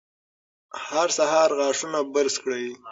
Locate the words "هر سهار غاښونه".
0.87-1.99